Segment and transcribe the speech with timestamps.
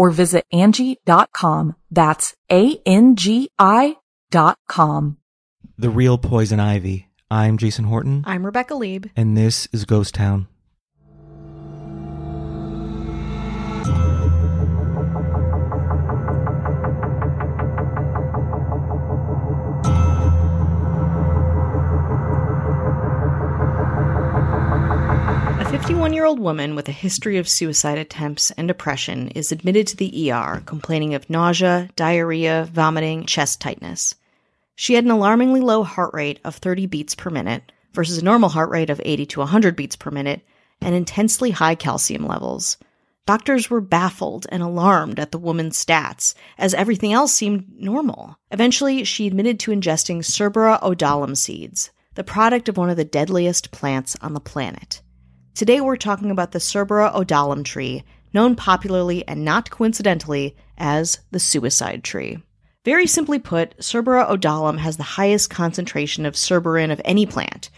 [0.00, 1.76] or visit Angie.com.
[1.90, 3.96] That's A-N-G-I
[4.30, 5.18] dot com.
[5.76, 7.08] The Real Poison Ivy.
[7.30, 8.24] I'm Jason Horton.
[8.26, 9.08] I'm Rebecca Leib.
[9.14, 10.48] And this is Ghost Town.
[25.80, 29.96] 51 year old woman with a history of suicide attempts and depression is admitted to
[29.96, 34.14] the ER complaining of nausea, diarrhea, vomiting, chest tightness.
[34.76, 38.50] She had an alarmingly low heart rate of 30 beats per minute versus a normal
[38.50, 40.42] heart rate of 80 to 100 beats per minute
[40.82, 42.76] and intensely high calcium levels.
[43.26, 48.36] Doctors were baffled and alarmed at the woman's stats, as everything else seemed normal.
[48.50, 53.70] Eventually, she admitted to ingesting Cerbera odollam seeds, the product of one of the deadliest
[53.70, 55.00] plants on the planet.
[55.60, 61.38] Today we're talking about the Cerbera odollam tree, known popularly and not coincidentally as the
[61.38, 62.42] suicide tree.
[62.86, 67.68] Very simply put, Cerbera odollam has the highest concentration of cerberin of any plant,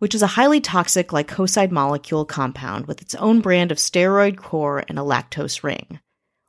[0.00, 4.82] which is a highly toxic glycoside molecule compound with its own brand of steroid core
[4.88, 6.00] and a lactose ring.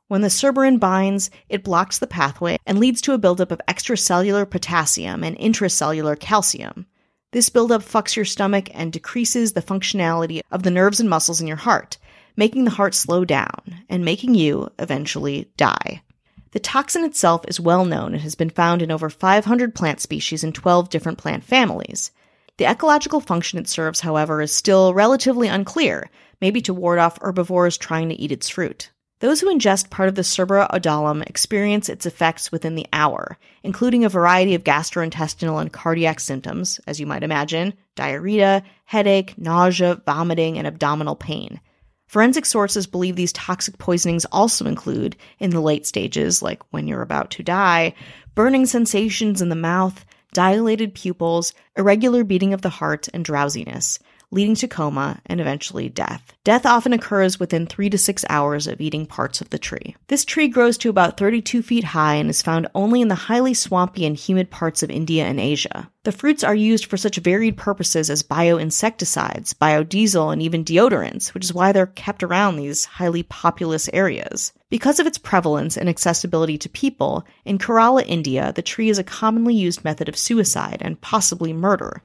[0.08, 4.50] When the cerberin binds, it blocks the pathway and leads to a buildup of extracellular
[4.50, 6.86] potassium and intracellular calcium.
[7.32, 11.46] This buildup fucks your stomach and decreases the functionality of the nerves and muscles in
[11.46, 11.96] your heart,
[12.36, 16.02] making the heart slow down and making you eventually die.
[16.50, 20.42] The toxin itself is well known and has been found in over 500 plant species
[20.42, 22.10] in 12 different plant families.
[22.56, 26.10] The ecological function it serves, however, is still relatively unclear,
[26.40, 28.90] maybe to ward off herbivores trying to eat its fruit.
[29.20, 34.02] Those who ingest part of the Cerbera odollam experience its effects within the hour, including
[34.02, 40.56] a variety of gastrointestinal and cardiac symptoms, as you might imagine diarrhea, headache, nausea, vomiting,
[40.56, 41.60] and abdominal pain.
[42.06, 47.02] Forensic sources believe these toxic poisonings also include, in the late stages, like when you're
[47.02, 47.94] about to die,
[48.34, 53.98] burning sensations in the mouth, dilated pupils, irregular beating of the heart, and drowsiness
[54.30, 56.32] leading to coma and eventually death.
[56.44, 59.96] Death often occurs within three to six hours of eating parts of the tree.
[60.06, 63.54] This tree grows to about 32 feet high and is found only in the highly
[63.54, 65.90] swampy and humid parts of India and Asia.
[66.04, 71.44] The fruits are used for such varied purposes as bioinsecticides, biodiesel, and even deodorants, which
[71.44, 74.52] is why they're kept around these highly populous areas.
[74.70, 79.04] Because of its prevalence and accessibility to people, in Kerala, India, the tree is a
[79.04, 82.02] commonly used method of suicide and possibly murder.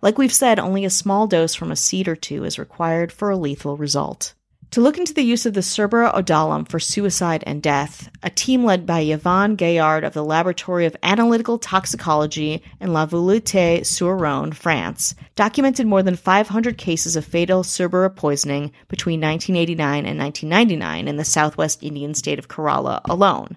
[0.00, 3.30] Like we've said, only a small dose from a seed or two is required for
[3.30, 4.34] a lethal result.
[4.72, 8.64] To look into the use of the Cerbera odollam for suicide and death, a team
[8.64, 14.52] led by Yvonne Gaillard of the Laboratory of Analytical Toxicology in La Voulte sur Rhône,
[14.52, 21.16] France, documented more than 500 cases of fatal Cerbera poisoning between 1989 and 1999 in
[21.16, 23.56] the southwest Indian state of Kerala alone.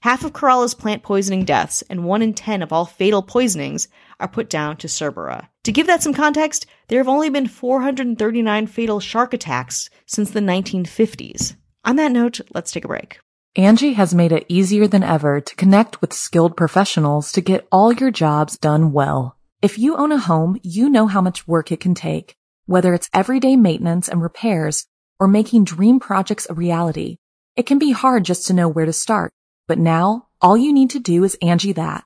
[0.00, 4.28] Half of Kerala's plant poisoning deaths and 1 in 10 of all fatal poisonings are
[4.28, 5.48] put down to Cerbera.
[5.66, 10.38] To give that some context, there have only been 439 fatal shark attacks since the
[10.38, 11.56] 1950s.
[11.84, 13.18] On that note, let's take a break.
[13.56, 17.92] Angie has made it easier than ever to connect with skilled professionals to get all
[17.92, 19.36] your jobs done well.
[19.60, 22.36] If you own a home, you know how much work it can take,
[22.66, 24.86] whether it's everyday maintenance and repairs
[25.18, 27.16] or making dream projects a reality.
[27.56, 29.32] It can be hard just to know where to start,
[29.66, 32.05] but now all you need to do is Angie that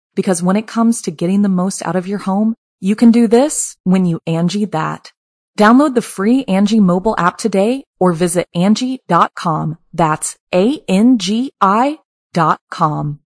[0.15, 3.27] Because when it comes to getting the most out of your home, you can do
[3.27, 5.11] this when you Angie that.
[5.57, 9.77] Download the free Angie mobile app today or visit Angie.com.
[9.93, 11.99] That's A-N-G-I
[12.33, 13.19] dot com.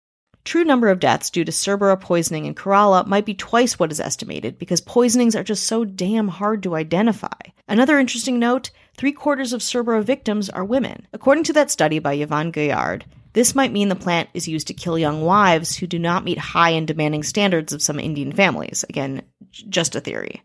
[0.45, 4.01] True number of deaths due to Cerbera poisoning in Kerala might be twice what is
[4.01, 7.29] estimated because poisonings are just so damn hard to identify.
[7.69, 11.07] Another interesting note, three quarters of Cerbera victims are women.
[11.13, 14.75] According to that study by Yvonne Gaillard, this might mean the plant is used to
[14.75, 18.85] kill young wives who do not meet high and demanding standards of some Indian families.
[18.89, 20.43] Again, just a theory.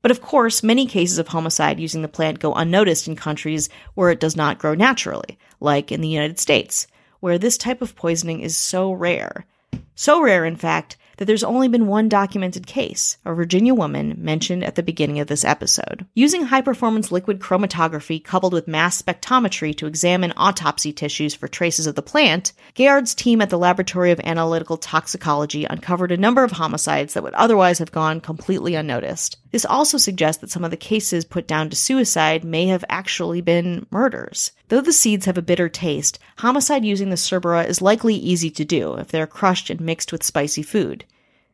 [0.00, 4.10] But of course, many cases of homicide using the plant go unnoticed in countries where
[4.10, 6.86] it does not grow naturally, like in the United States,
[7.20, 9.46] where this type of poisoning is so rare.
[9.94, 14.64] So rare, in fact, that there's only been one documented case, a Virginia woman mentioned
[14.64, 16.04] at the beginning of this episode.
[16.14, 21.86] Using high performance liquid chromatography coupled with mass spectrometry to examine autopsy tissues for traces
[21.86, 26.50] of the plant, Gaillard's team at the Laboratory of Analytical Toxicology uncovered a number of
[26.50, 29.36] homicides that would otherwise have gone completely unnoticed.
[29.52, 33.42] This also suggests that some of the cases put down to suicide may have actually
[33.42, 34.50] been murders.
[34.68, 38.64] Though the seeds have a bitter taste, homicide using the cerbera is likely easy to
[38.64, 41.04] do if they're crushed and mixed with spicy food.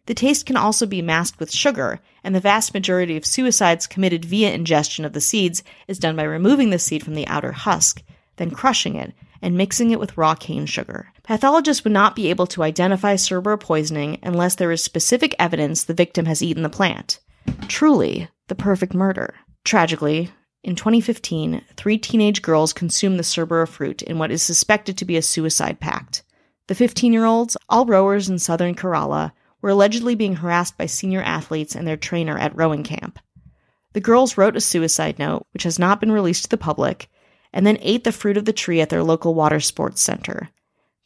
[0.09, 4.25] The taste can also be masked with sugar, and the vast majority of suicides committed
[4.25, 8.03] via ingestion of the seeds is done by removing the seed from the outer husk,
[8.37, 9.13] then crushing it
[9.43, 11.13] and mixing it with raw cane sugar.
[11.25, 15.93] Pathologists would not be able to identify cerbera poisoning unless there is specific evidence the
[15.93, 17.21] victim has eaten the plant.
[17.69, 19.35] Truly, the perfect murder.
[19.63, 20.31] Tragically,
[20.65, 25.19] in 2015, three teenage girls consumed the cerbera fruit in what is suspected to be
[25.19, 26.23] a suicide pact.
[26.69, 31.23] The 15 year olds, all rowers in southern Kerala, were allegedly being harassed by senior
[31.23, 33.19] athletes and their trainer at rowing camp.
[33.93, 37.09] The girls wrote a suicide note, which has not been released to the public,
[37.53, 40.51] and then ate the fruit of the tree at their local water sports center.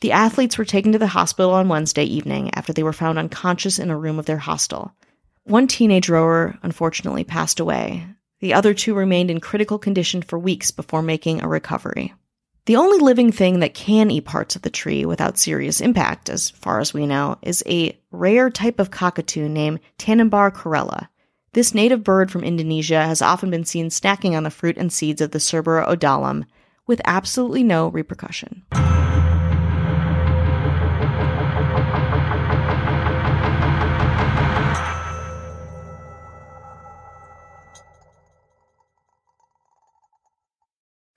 [0.00, 3.78] The athletes were taken to the hospital on Wednesday evening after they were found unconscious
[3.78, 4.92] in a room of their hostel.
[5.44, 8.06] One teenage rower unfortunately passed away.
[8.40, 12.12] The other two remained in critical condition for weeks before making a recovery.
[12.64, 16.50] The only living thing that can eat parts of the tree without serious impact, as
[16.50, 21.08] far as we know, is a rare type of cockatoo named Tanimbar corella.
[21.54, 25.20] This native bird from Indonesia has often been seen snacking on the fruit and seeds
[25.20, 26.44] of the Cerbera odollam
[26.86, 28.62] with absolutely no repercussion.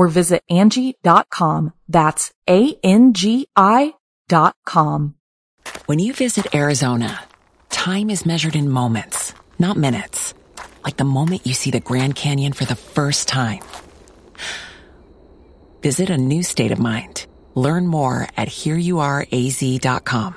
[0.00, 1.74] or visit Angie.com.
[1.86, 3.94] That's A-N-G-I
[4.28, 5.14] dot com.
[5.84, 7.20] When you visit Arizona,
[7.68, 10.32] time is measured in moments, not minutes.
[10.82, 13.60] Like the moment you see the Grand Canyon for the first time.
[15.82, 17.26] Visit a new state of mind.
[17.54, 20.36] Learn more at hereyouareaz.com.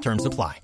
[0.00, 0.58] Terms apply.